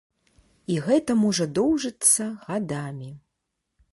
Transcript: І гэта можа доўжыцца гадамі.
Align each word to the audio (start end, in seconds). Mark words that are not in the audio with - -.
І 0.75 0.77
гэта 0.85 1.15
можа 1.25 1.45
доўжыцца 1.59 2.23
гадамі. 2.47 3.11